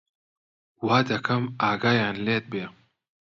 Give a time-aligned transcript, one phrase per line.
[0.85, 2.63] وا دەکەم ئاگایان لێت بێ